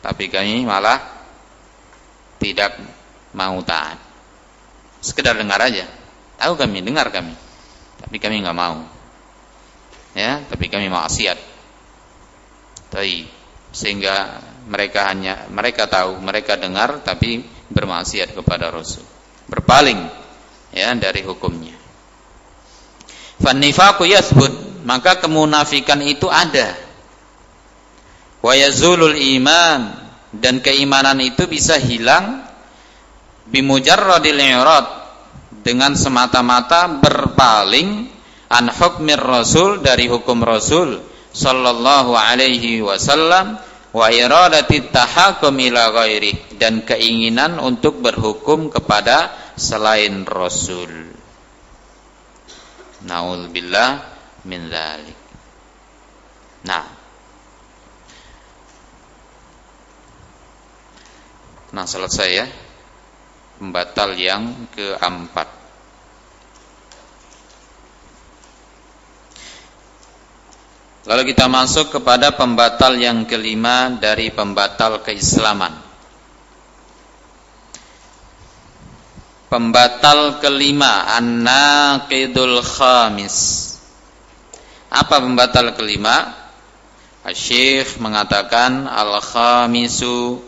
tapi 0.05 0.29
kami 0.29 0.67
malah 0.69 1.01
tidak 2.37 2.77
mau 3.33 3.57
taat. 3.65 3.97
Sekedar 5.01 5.41
dengar 5.41 5.61
aja. 5.65 5.89
Tahu 6.37 6.57
kami, 6.61 6.85
dengar 6.85 7.09
kami. 7.09 7.33
Tapi 8.01 8.17
kami 8.21 8.45
nggak 8.45 8.57
mau. 8.57 8.85
Ya, 10.13 10.43
tapi 10.51 10.69
kami 10.69 10.93
maksiat. 10.93 11.39
Baik. 12.91 13.31
Sehingga 13.71 14.43
mereka 14.71 15.11
hanya 15.11 15.51
mereka 15.51 15.91
tahu, 15.91 16.23
mereka 16.23 16.55
dengar 16.55 17.03
tapi 17.03 17.43
bermaksiat 17.75 18.39
kepada 18.39 18.71
Rasul. 18.71 19.03
Berpaling 19.51 19.99
ya 20.71 20.95
dari 20.95 21.27
hukumnya. 21.27 21.75
Fannifaqu 23.43 24.07
yathbut, 24.07 24.87
maka 24.87 25.19
kemunafikan 25.19 25.99
itu 26.07 26.31
ada. 26.31 26.79
Wa 28.41 28.55
yazulul 28.55 29.19
iman 29.19 29.91
dan 30.31 30.63
keimanan 30.63 31.19
itu 31.19 31.51
bisa 31.51 31.77
hilang 31.77 32.47
bimujarradil 33.51 34.39
i'rad 34.39 34.87
dengan 35.67 35.99
semata-mata 35.99 36.87
berpaling 37.03 38.07
an 38.47 38.71
hukmir 38.71 39.19
rasul 39.19 39.83
dari 39.83 40.07
hukum 40.07 40.41
rasul 40.41 41.03
sallallahu 41.35 42.15
alaihi 42.15 42.81
wasallam 42.81 43.59
wa 43.91 44.07
iradati 44.11 44.91
tahakum 44.91 45.55
ila 45.59 45.91
ghairi. 45.95 46.59
Dan 46.59 46.83
keinginan 46.85 47.59
untuk 47.59 48.03
berhukum 48.05 48.69
kepada 48.69 49.33
selain 49.57 50.25
rasul. 50.27 51.13
Naudzubillah 53.01 53.91
min 54.45 54.69
dzalik 54.69 55.21
nah. 56.65 56.87
Nah 61.71 61.87
selesai 61.87 62.31
ya. 62.35 62.47
Pembatal 63.61 64.17
yang 64.17 64.67
keempat. 64.73 65.60
Lalu 71.09 71.33
kita 71.33 71.49
masuk 71.49 71.97
kepada 71.97 72.37
pembatal 72.37 72.93
yang 73.01 73.25
kelima 73.25 73.89
dari 73.97 74.29
pembatal 74.29 75.01
keislaman. 75.01 75.73
Pembatal 79.49 80.39
kelima 80.45 81.09
An-Naqidul 81.17 82.61
Khamis. 82.61 83.37
Apa 84.93 85.25
pembatal 85.25 85.73
kelima? 85.73 86.37
Syekh 87.33 88.01
mengatakan 88.01 88.89
Al-Khamisu 88.89 90.41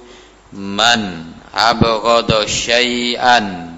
man 0.53 1.33
abghadu 1.53 2.49
syai'an 2.49 3.77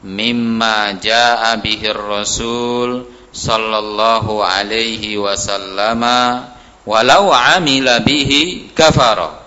mimma 0.00 0.96
jaa 0.96 1.52
bihi 1.60 1.92
rasul 1.92 3.04
sallallahu 3.30 4.42
alaihi 4.42 5.18
wasallama 5.18 6.50
walau 6.86 7.30
amila 7.30 8.02
bihi 8.02 8.74
kafara. 8.74 9.38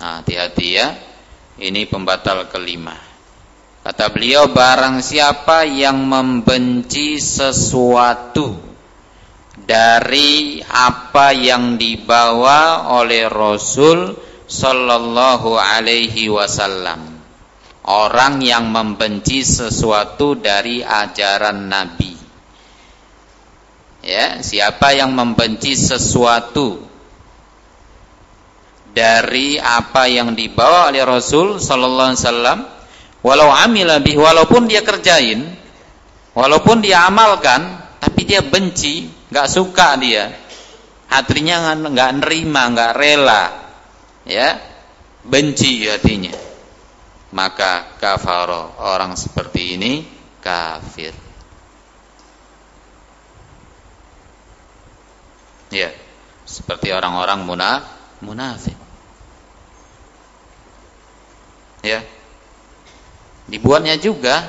Nah, 0.00 0.20
hati-hati 0.20 0.68
ya. 0.72 0.88
Ini 1.54 1.86
pembatal 1.86 2.50
kelima. 2.50 2.98
Kata 3.84 4.10
beliau 4.10 4.50
barang 4.50 5.04
siapa 5.04 5.62
yang 5.68 6.02
membenci 6.08 7.20
sesuatu 7.20 8.74
dari 9.54 10.58
apa 10.64 11.30
yang 11.30 11.78
dibawa 11.78 12.90
oleh 12.98 13.30
Rasul 13.30 14.18
sallallahu 14.44 15.56
alaihi 15.56 16.28
wasallam 16.28 17.16
orang 17.88 18.40
yang 18.44 18.68
membenci 18.68 19.40
sesuatu 19.40 20.36
dari 20.36 20.84
ajaran 20.84 21.68
nabi 21.68 22.13
ya 24.04 24.44
siapa 24.44 24.92
yang 24.92 25.16
membenci 25.16 25.72
sesuatu 25.72 26.84
dari 28.92 29.56
apa 29.58 30.06
yang 30.06 30.36
dibawa 30.36 30.92
oleh 30.92 31.02
Rasul 31.02 31.56
sallallahu 31.58 32.12
alaihi 32.12 32.22
wasallam 32.22 32.58
walau 33.24 33.48
amila 33.48 33.98
bih 34.04 34.20
walaupun 34.20 34.68
dia 34.68 34.84
kerjain 34.84 35.56
walaupun 36.36 36.84
dia 36.84 37.08
amalkan 37.08 37.80
tapi 37.98 38.28
dia 38.28 38.44
benci 38.44 39.08
nggak 39.32 39.48
suka 39.48 39.96
dia 39.96 40.30
hatinya 41.08 41.72
nggak 41.74 42.10
nerima 42.20 42.62
nggak 42.76 42.92
rela 42.92 43.42
ya 44.28 44.60
benci 45.24 45.88
hatinya 45.88 46.36
maka 47.32 47.96
kafaro 47.96 48.76
orang 48.78 49.16
seperti 49.16 49.80
ini 49.80 49.92
kafir 50.44 51.23
ya 55.74 55.90
seperti 56.46 56.94
orang-orang 56.94 57.42
muna 57.42 57.82
munafik. 58.22 58.78
Ya 61.82 62.00
dibuatnya 63.50 63.98
juga 64.00 64.40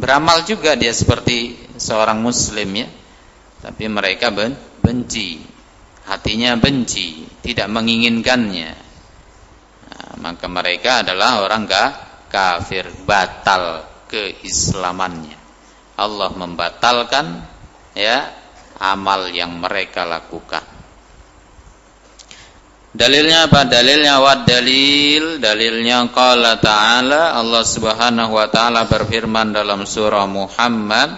beramal 0.00 0.42
juga 0.48 0.74
dia 0.74 0.90
seperti 0.90 1.60
seorang 1.76 2.24
muslim 2.24 2.70
ya. 2.72 2.88
Tapi 3.60 3.84
mereka 3.92 4.32
ben 4.32 4.56
benci. 4.80 5.44
Hatinya 6.08 6.56
benci 6.56 7.28
tidak 7.44 7.68
menginginkannya. 7.68 8.88
Maka 10.18 10.46
mereka 10.48 11.04
adalah 11.04 11.44
orang 11.44 11.68
kafir. 12.32 12.88
Batal 13.04 13.84
keislamannya. 14.08 15.38
Allah 16.00 16.32
membatalkan 16.32 17.44
ya 17.92 18.39
amal 18.80 19.28
yang 19.28 19.60
mereka 19.60 20.08
lakukan. 20.08 20.64
Dalilnya 22.90 23.46
apa? 23.46 23.70
Dalilnya 23.70 24.18
wa 24.18 24.42
dalil 24.42 25.38
dalilnya 25.38 26.10
qala 26.10 26.58
ta'ala 26.58 27.38
Allah 27.38 27.62
Subhanahu 27.62 28.34
wa 28.34 28.50
taala 28.50 28.90
berfirman 28.90 29.54
dalam 29.54 29.86
surah 29.86 30.26
Muhammad 30.26 31.14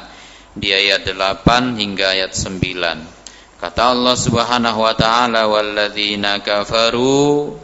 di 0.52 0.68
ayat 0.68 1.08
8 1.08 1.80
hingga 1.80 2.12
ayat 2.12 2.36
9 2.36 3.56
kata 3.56 3.82
Allah 3.88 4.14
Subhanahu 4.20 4.84
wa 4.84 4.92
taala 4.92 5.48
walladzina 5.48 6.44
kafaru 6.44 7.56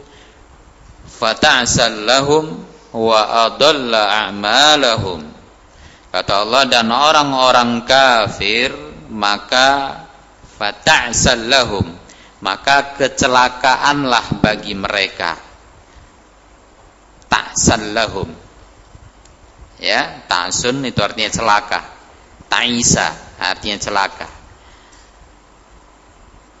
fata'sal 1.05 2.09
lahum 2.09 2.65
wa 2.95 3.45
adalla 3.45 4.25
a'malahum. 4.25 5.27
Kata 6.09 6.41
Allah 6.41 6.63
dan 6.65 6.89
orang-orang 6.89 7.85
kafir 7.85 8.73
maka 9.09 10.05
fata'sal 10.57 11.49
lahum 11.49 11.87
maka 12.39 12.95
kecelakaanlah 12.95 14.39
bagi 14.39 14.71
mereka. 14.71 15.35
Ta'sal 17.27 17.91
lahum. 17.91 18.31
Ya 19.79 20.23
ta'sun 20.27 20.83
itu 20.87 20.99
artinya 21.03 21.31
celaka. 21.31 21.83
Ta'isa 22.47 23.07
artinya 23.39 23.77
celaka. 23.79 24.27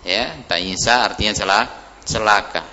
Ya 0.03 0.35
ta'isa 0.47 1.07
artinya 1.07 1.33
celaka 1.35 1.73
celaka. 2.03 2.63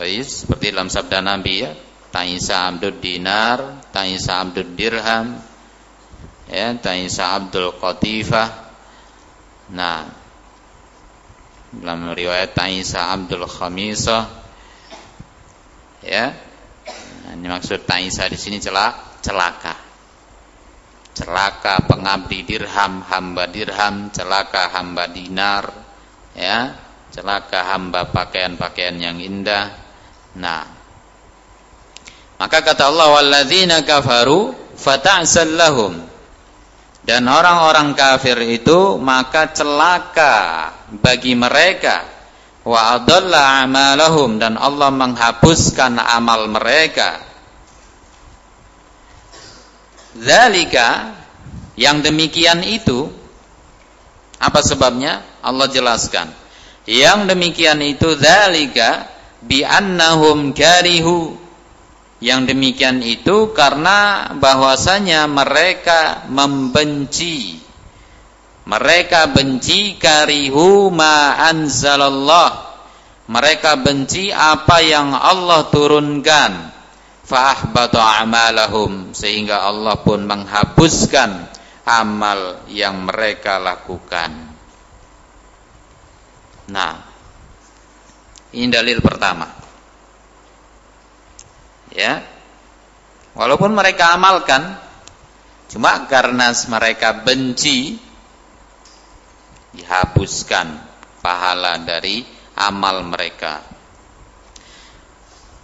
Baik, 0.00 0.24
seperti 0.24 0.72
dalam 0.72 0.88
sabda 0.88 1.20
Nabi 1.20 1.60
ya, 1.60 1.76
Ta'isa 2.10 2.66
Abdul 2.66 2.98
Dinar, 2.98 3.86
Ta'isa 3.94 4.42
Abdul 4.42 4.74
Dirham, 4.74 5.38
ya, 6.50 6.74
Ta'isa 6.74 7.38
Abdul 7.38 7.78
Qatifah. 7.78 8.48
Nah, 9.70 10.02
dalam 11.70 12.10
riwayat 12.10 12.50
Ta'isa 12.50 13.14
Abdul 13.14 13.46
Khamisah, 13.46 14.26
ya, 16.02 16.34
nah, 17.24 17.32
ini 17.38 17.46
maksud 17.46 17.86
Ta'isa 17.86 18.26
di 18.26 18.38
sini 18.38 18.58
celak, 18.58 19.22
celaka. 19.22 19.74
Celaka 21.10 21.86
pengabdi 21.90 22.46
dirham, 22.46 23.02
hamba 23.06 23.50
dirham, 23.50 24.10
celaka 24.10 24.70
hamba 24.74 25.10
dinar, 25.10 25.70
ya, 26.34 26.74
celaka 27.14 27.70
hamba 27.70 28.10
pakaian-pakaian 28.10 28.98
yang 28.98 29.18
indah, 29.18 29.90
Nah. 30.38 30.79
Maka 32.40 32.64
kata 32.64 32.88
Allah 32.88 33.08
walladzina 33.20 33.84
kafaru 33.84 34.56
fata'sal 34.72 35.60
lahum. 35.60 35.92
Dan 37.04 37.28
orang-orang 37.28 37.92
kafir 37.92 38.40
itu 38.44 38.96
maka 38.96 39.52
celaka 39.52 40.68
bagi 41.00 41.36
mereka 41.36 42.04
wa 42.64 42.96
adalla 42.96 43.64
amalahum 43.64 44.36
dan 44.36 44.56
Allah 44.56 44.88
menghapuskan 44.88 45.96
amal 46.00 46.48
mereka. 46.48 47.24
Zalika 50.16 51.16
yang 51.76 52.04
demikian 52.04 52.60
itu 52.64 53.08
apa 54.40 54.60
sebabnya? 54.60 55.24
Allah 55.40 55.68
jelaskan. 55.72 56.28
Yang 56.84 57.32
demikian 57.32 57.80
itu 57.80 58.16
zalika 58.16 59.08
bi 59.40 59.64
annahum 59.64 60.52
karihu 60.52 61.39
yang 62.20 62.44
demikian 62.44 63.00
itu 63.00 63.56
karena 63.56 64.28
bahwasanya 64.36 65.24
mereka 65.24 66.28
membenci. 66.28 67.56
Mereka 68.68 69.32
benci 69.32 69.96
karihu 69.96 70.92
ma 70.92 71.40
anzalallah. 71.48 72.68
Mereka 73.24 73.80
benci 73.80 74.28
apa 74.28 74.84
yang 74.84 75.16
Allah 75.16 75.64
turunkan. 75.72 76.52
Fa'ahbata 77.24 78.20
amalahum. 78.20 79.16
Sehingga 79.16 79.64
Allah 79.64 79.96
pun 80.04 80.28
menghapuskan 80.28 81.48
amal 81.88 82.68
yang 82.68 83.08
mereka 83.08 83.56
lakukan. 83.56 84.30
Nah, 86.68 86.94
ini 88.52 88.68
dalil 88.68 89.00
pertama. 89.00 89.59
Ya. 91.94 92.22
Walaupun 93.34 93.74
mereka 93.74 94.14
amalkan 94.14 94.78
cuma 95.70 96.10
karena 96.10 96.50
mereka 96.66 97.14
benci 97.22 97.94
dihapuskan 99.70 100.66
pahala 101.22 101.78
dari 101.78 102.26
amal 102.58 103.06
mereka. 103.06 103.62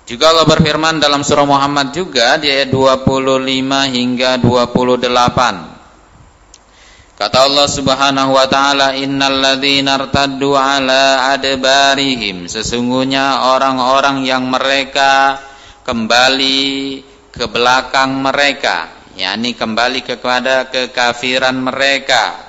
Juga 0.07 0.31
Allah 0.31 0.47
berfirman 0.47 1.03
dalam 1.03 1.27
surah 1.27 1.43
Muhammad 1.43 1.91
juga 1.91 2.39
di 2.39 2.47
ayat 2.47 2.71
25 2.71 3.91
hingga 3.91 4.39
28. 4.39 5.75
Kata 7.17 7.39
Allah 7.43 7.67
Subhanahu 7.67 8.37
wa 8.39 8.47
taala, 8.47 8.95
"Innal 8.95 9.59
irtaddu 9.59 10.55
ala 10.55 11.35
adbarihim." 11.35 12.47
Sesungguhnya 12.47 13.51
orang-orang 13.51 14.23
yang 14.23 14.47
mereka 14.47 15.43
kembali 15.87 16.59
ke 17.31 17.47
belakang 17.47 18.19
mereka, 18.19 18.91
yakni 19.15 19.55
kembali 19.55 20.03
kepada 20.03 20.67
kekafiran 20.67 21.55
mereka. 21.55 22.43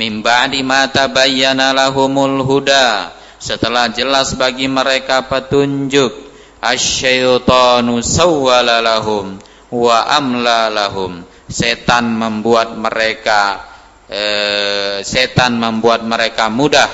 Mim 0.00 0.24
ba'di 0.24 0.64
ma 0.64 0.88
tabayyana 0.88 1.76
lahumul 1.76 2.40
huda. 2.40 3.12
Setelah 3.36 3.92
jelas 3.92 4.32
bagi 4.40 4.72
mereka 4.72 5.28
petunjuk, 5.28 6.16
asyaitanu 6.64 8.00
sawwala 8.00 8.80
lahum 8.80 9.36
wa 9.68 10.08
amla 10.08 10.72
lahum. 10.72 11.20
Setan 11.48 12.16
membuat 12.16 12.72
mereka 12.74 13.68
Eh, 14.08 15.04
setan 15.04 15.60
membuat 15.60 16.00
mereka 16.00 16.48
mudah 16.48 16.88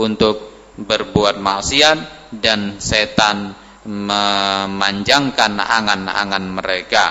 untuk 0.00 0.48
berbuat 0.80 1.36
maksiat 1.36 2.32
dan 2.40 2.80
setan 2.80 3.52
memanjangkan 3.84 5.52
angan-angan 5.60 6.44
mereka. 6.48 7.04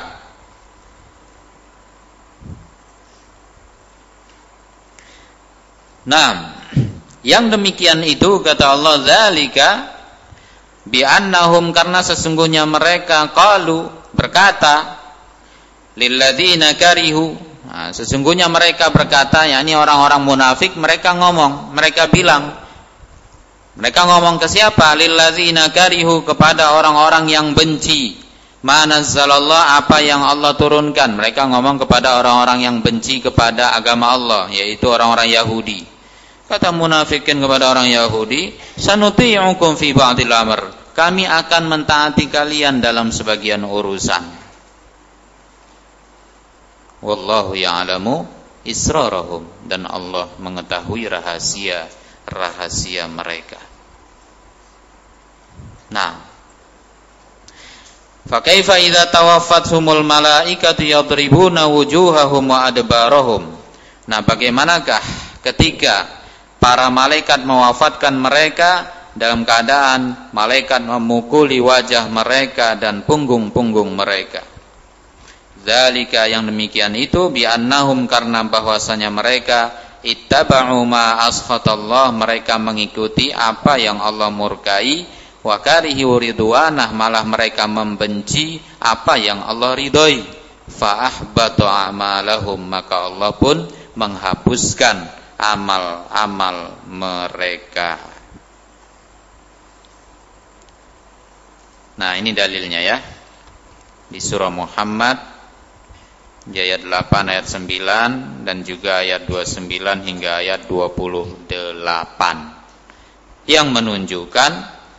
Nah, 6.03 6.59
yang 7.23 7.47
demikian 7.47 8.03
itu 8.03 8.43
kata 8.43 8.75
Allah 8.75 8.99
zalika 8.99 9.69
bi 10.83 10.99
annahum 10.99 11.71
karena 11.71 12.03
sesungguhnya 12.03 12.67
mereka 12.67 13.31
qalu 13.31 13.87
berkata 14.11 14.99
lilladzina 15.95 16.75
karihu 16.75 17.53
Nah, 17.73 17.89
sesungguhnya 17.89 18.51
mereka 18.53 18.93
berkata, 18.93 19.49
yakni 19.49 19.73
orang-orang 19.73 20.21
munafik, 20.21 20.77
mereka 20.77 21.17
ngomong, 21.17 21.73
mereka 21.73 22.05
bilang, 22.05 22.53
mereka 23.73 24.05
ngomong 24.05 24.37
ke 24.37 24.45
siapa? 24.45 24.93
Lilladzina 24.93 25.73
karihu 25.73 26.21
kepada 26.21 26.77
orang-orang 26.77 27.25
yang 27.29 27.57
benci. 27.57 28.21
Manazzalallah 28.63 29.81
apa 29.81 29.99
yang 29.99 30.23
Allah 30.23 30.55
turunkan. 30.55 31.19
Mereka 31.19 31.51
ngomong 31.51 31.83
kepada 31.83 32.21
orang-orang 32.21 32.63
yang 32.63 32.77
benci 32.79 33.19
kepada 33.19 33.75
agama 33.75 34.13
Allah, 34.13 34.47
yaitu 34.53 34.87
orang-orang 34.87 35.27
Yahudi. 35.27 35.83
Kata 36.47 36.69
munafikin 36.69 37.41
kepada 37.41 37.73
orang 37.73 37.89
Yahudi, 37.89 38.53
sanuti'ukum 38.77 39.75
fi 39.75 39.91
ba'dil 39.91 40.31
amr. 40.31 40.61
Kami 40.93 41.25
akan 41.25 41.63
mentaati 41.65 42.29
kalian 42.29 42.77
dalam 42.77 43.09
sebagian 43.09 43.65
urusan 43.65 44.43
wallahu 47.03 47.53
ya'lamu 47.53 48.23
israrahum 48.63 49.43
dan 49.67 49.83
Allah 49.83 50.31
mengetahui 50.39 51.11
rahasia 51.11 51.83
rahasia 52.27 53.07
mereka. 53.09 53.59
Nah, 55.93 56.33
Fakaifa 58.23 58.79
idza 58.79 59.11
tawaffathumul 59.11 59.99
malaikatu 60.07 60.87
yadribuna 60.87 61.67
wujuhahum 61.67 62.55
wa 62.55 62.63
adbarahum. 62.71 63.51
Nah, 64.07 64.23
bagaimanakah 64.23 65.03
ketika 65.43 66.07
para 66.63 66.87
malaikat 66.87 67.43
mewafatkan 67.43 68.15
mereka 68.15 68.87
dalam 69.11 69.43
keadaan 69.43 70.31
malaikat 70.31 70.79
memukuli 70.81 71.59
wajah 71.59 72.07
mereka 72.07 72.79
dan 72.79 73.03
punggung-punggung 73.03 73.91
mereka. 73.91 74.41
Zalika 75.63 76.23
yang 76.27 76.47
demikian 76.47 76.95
itu 76.95 77.27
bi'annahum 77.27 78.07
karena 78.07 78.43
bahwasanya 78.47 79.11
mereka 79.11 79.82
ittaba'u 80.03 80.83
ma 80.83 81.23
askhatallah 81.25 82.11
mereka 82.11 82.59
mengikuti 82.59 83.31
apa 83.31 83.79
yang 83.79 84.03
Allah 84.03 84.29
murkai. 84.29 85.23
Wa 85.43 85.59
karihu 85.59 86.23
ridwanah 86.23 86.95
malah 86.95 87.27
mereka 87.27 87.67
membenci 87.67 88.59
apa 88.79 89.19
yang 89.19 89.43
Allah 89.43 89.75
ridhoi. 89.75 90.23
Fa 90.71 91.11
ahbatu 91.11 91.67
a'malahum 91.67 92.59
maka 92.63 93.11
Allah 93.11 93.35
pun 93.35 93.67
menghapuskan 93.99 95.03
amal-amal 95.35 96.79
mereka. 96.87 97.99
Nah 101.99 102.15
ini 102.15 102.31
dalilnya 102.31 102.79
ya. 102.79 102.97
Di 104.07 104.21
surah 104.23 104.53
Muhammad 104.53 105.32
di 106.43 106.59
ayat 106.59 106.83
8 106.83 107.31
ayat 107.31 107.47
9 107.47 108.43
dan 108.43 108.67
juga 108.67 108.99
ayat 108.99 109.23
29 109.31 109.63
hingga 110.03 110.43
ayat 110.43 110.67
28 110.67 111.47
yang 113.47 113.71
menunjukkan 113.71 114.51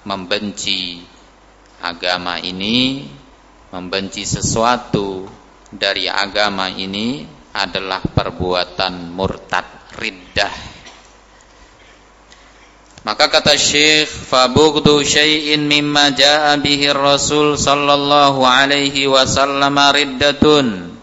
membenci 0.08 1.04
agama 1.84 2.40
ini 2.40 3.04
membenci 3.68 4.24
sesuatu 4.24 5.28
dari 5.68 6.08
agama 6.08 6.72
ini 6.72 7.28
adalah 7.52 8.00
perbuatan 8.00 9.12
murtad 9.12 9.68
riddah. 10.00 10.72
Maka 13.04 13.28
kata 13.28 13.52
Syekh 13.60 14.08
fabugdu 14.08 15.04
syai'in 15.04 15.68
mimma 15.68 16.16
jaa 16.16 16.56
bihi 16.56 16.88
Rasul 16.88 17.60
sallallahu 17.60 18.40
alaihi 18.48 19.04
wasallam 19.04 19.76
riddatun 19.76 20.93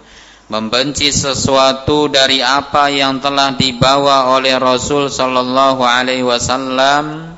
membenci 0.51 1.15
sesuatu 1.15 2.11
dari 2.11 2.43
apa 2.43 2.91
yang 2.91 3.23
telah 3.23 3.55
dibawa 3.55 4.35
oleh 4.35 4.59
Rasul 4.59 5.07
sallallahu 5.07 5.79
alaihi 5.79 6.27
wasallam 6.27 7.31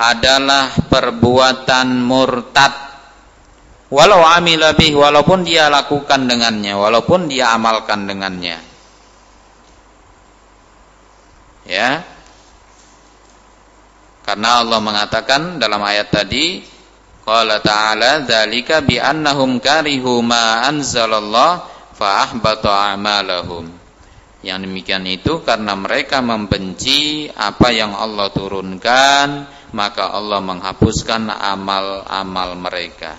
adalah 0.00 0.72
perbuatan 0.88 2.00
murtad. 2.00 2.72
Walau 3.92 4.24
amila 4.24 4.72
bih 4.72 4.96
walaupun 4.96 5.44
dia 5.44 5.68
lakukan 5.68 6.24
dengannya 6.24 6.72
walaupun 6.72 7.28
dia 7.28 7.52
amalkan 7.52 8.08
dengannya. 8.08 8.56
Ya. 11.68 12.00
Karena 14.24 14.64
Allah 14.64 14.80
mengatakan 14.80 15.60
dalam 15.60 15.84
ayat 15.84 16.08
tadi 16.08 16.64
qala 17.28 17.60
ta'ala 17.60 18.24
dzalika 18.24 18.80
bi 18.80 18.96
annahum 18.96 19.60
karihu 19.60 20.24
ma 20.24 20.64
anzalallah 20.64 21.71
fa'ahbata 22.02 22.90
a'malahum. 22.90 23.70
Yang 24.42 24.58
demikian 24.66 25.06
itu 25.06 25.46
karena 25.46 25.78
mereka 25.78 26.18
membenci 26.18 27.30
apa 27.30 27.70
yang 27.70 27.94
Allah 27.94 28.26
turunkan, 28.34 29.46
maka 29.70 30.10
Allah 30.10 30.42
menghapuskan 30.42 31.30
amal-amal 31.30 32.58
mereka. 32.58 33.14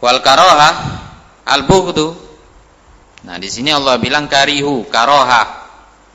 Wal 0.00 0.24
karoha 0.24 0.70
al 1.44 1.68
bughdu. 1.68 2.16
Nah, 3.28 3.36
di 3.36 3.52
sini 3.52 3.70
Allah 3.70 4.00
bilang 4.00 4.32
karihu, 4.32 4.88
karoha. 4.88 5.60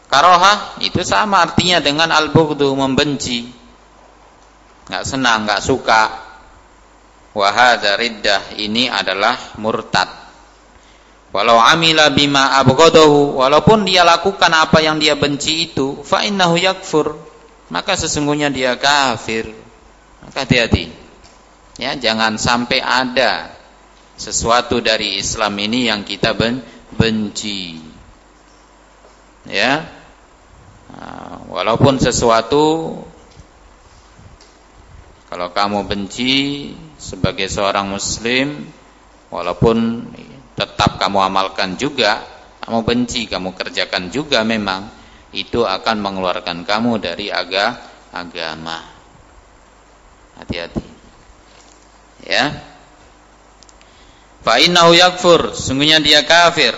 Karoha 0.09 0.81
itu 0.81 1.05
sama 1.05 1.45
artinya 1.45 1.77
dengan 1.77 2.09
al 2.09 2.33
bughdu 2.33 2.73
membenci. 2.73 3.45
Enggak 4.89 5.05
senang, 5.05 5.45
enggak 5.45 5.61
suka. 5.61 6.03
Wahada 7.37 7.93
riddah 7.93 8.57
ini 8.57 8.89
adalah 8.89 9.53
murtad 9.61 10.16
Walau 11.35 11.59
amila 11.59 12.07
bima 12.09 12.55
abghadahu, 12.63 13.35
walaupun 13.35 13.83
dia 13.83 14.07
lakukan 14.07 14.47
apa 14.47 14.79
yang 14.79 14.97
dia 14.97 15.19
benci 15.19 15.69
itu, 15.69 15.99
fa 16.01 16.23
innahu 16.23 16.55
yakfur, 16.55 17.19
maka 17.67 17.99
sesungguhnya 17.99 18.47
dia 18.47 18.79
kafir. 18.79 19.51
Maka 20.23 20.47
hati-hati. 20.47 20.89
Ya, 21.77 21.93
jangan 21.93 22.39
sampai 22.41 22.81
ada 22.81 23.53
sesuatu 24.17 24.81
dari 24.81 25.21
Islam 25.21 25.53
ini 25.61 25.91
yang 25.91 26.01
kita 26.01 26.33
ben 26.33 26.63
benci. 26.95 27.77
Ya. 29.45 29.85
Nah, 30.87 31.43
walaupun 31.51 32.01
sesuatu 32.01 32.95
kalau 35.27 35.51
kamu 35.51 35.85
benci 35.85 36.71
sebagai 36.95 37.51
seorang 37.51 37.91
muslim 37.91 38.63
walaupun 39.27 40.07
tetap 40.57 40.97
kamu 40.97 41.21
amalkan 41.21 41.77
juga, 41.77 42.25
kamu 42.65 42.81
benci, 42.81 43.29
kamu 43.29 43.53
kerjakan 43.53 44.09
juga 44.09 44.41
memang, 44.41 44.89
itu 45.29 45.61
akan 45.61 46.01
mengeluarkan 46.01 46.65
kamu 46.65 46.97
dari 46.97 47.29
aga, 47.29 47.77
agama. 48.09 48.81
Hati-hati. 50.41 50.85
Ya. 52.25 52.57
Fa 54.41 54.57
innahu 54.57 54.97
yakfur, 54.97 55.53
sungguhnya 55.53 56.01
dia 56.01 56.25
kafir. 56.25 56.73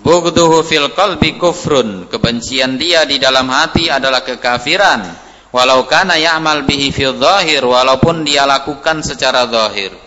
Bugduhu 0.00 0.64
fil 0.64 0.92
qalbi 0.92 1.36
kufrun, 1.36 2.08
kebencian 2.08 2.80
dia 2.80 3.04
di 3.04 3.20
dalam 3.20 3.48
hati 3.52 3.92
adalah 3.92 4.24
kekafiran. 4.24 5.04
Walau 5.52 5.88
kana 5.88 6.20
ya'mal 6.20 6.68
bihi 6.68 6.92
fil 6.92 7.16
zahir, 7.16 7.64
walaupun 7.64 8.24
dia 8.28 8.44
lakukan 8.44 9.00
secara 9.00 9.48
zahir. 9.48 10.05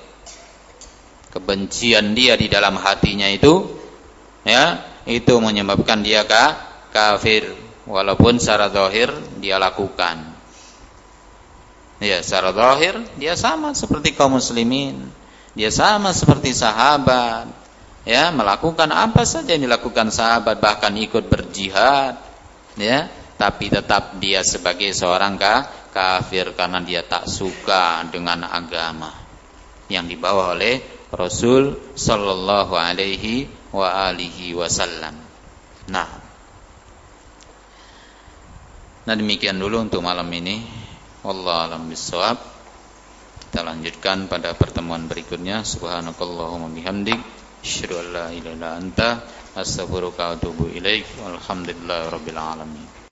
Kebencian 1.30 2.18
dia 2.18 2.34
di 2.34 2.50
dalam 2.50 2.74
hatinya 2.74 3.30
itu 3.30 3.70
ya, 4.42 4.82
itu 5.06 5.38
menyebabkan 5.38 6.02
dia 6.02 6.26
kafir 6.90 7.54
walaupun 7.86 8.42
secara 8.42 8.74
zahir 8.74 9.14
dia 9.38 9.62
lakukan. 9.62 10.26
Ya, 12.00 12.24
secara 12.26 12.56
zahir 12.56 12.98
dia 13.22 13.38
sama 13.38 13.78
seperti 13.78 14.18
kaum 14.18 14.42
muslimin. 14.42 15.06
Dia 15.54 15.70
sama 15.70 16.16
seperti 16.16 16.56
sahabat. 16.56 17.50
Ya, 18.08 18.34
melakukan 18.34 18.90
apa 18.90 19.22
saja 19.28 19.54
yang 19.54 19.70
dilakukan 19.70 20.10
sahabat 20.10 20.58
bahkan 20.58 20.96
ikut 20.98 21.30
berjihad. 21.30 22.18
Ya, 22.80 23.12
tapi 23.36 23.70
tetap 23.70 24.18
dia 24.18 24.42
sebagai 24.42 24.90
seorang 24.96 25.38
kafir 25.92 26.56
karena 26.56 26.80
dia 26.82 27.04
tak 27.04 27.28
suka 27.28 28.08
dengan 28.08 28.48
agama 28.48 29.12
yang 29.92 30.06
dibawa 30.06 30.54
oleh 30.56 30.99
Rasul 31.10 31.78
sallallahu 31.98 32.78
alaihi 32.78 33.50
wa 33.74 34.10
alihi 34.10 34.54
wasallam. 34.54 35.18
Nah, 35.90 36.30
Nah 39.10 39.18
demikian 39.18 39.58
dulu 39.58 39.90
untuk 39.90 40.06
malam 40.06 40.30
ini. 40.30 40.62
Allah 41.26 41.66
alam 41.66 41.90
bisawab. 41.90 42.38
Kita 43.42 43.66
lanjutkan 43.66 44.30
pada 44.30 44.54
pertemuan 44.54 45.10
berikutnya. 45.10 45.66
Subhanakallahumma 45.66 46.70
bihamdik. 46.70 47.18
Asyhadu 47.66 47.98
an 47.98 48.08
la 48.14 48.28
ilaha 48.30 48.78
anta 48.78 49.26
astaghfiruka 49.58 50.30
wa 50.30 50.34
atubu. 50.38 50.70
Walhamdulillahirabbil 50.70 52.38
alamin. 52.38 52.99